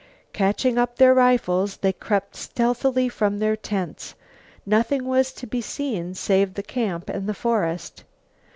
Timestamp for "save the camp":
6.15-7.07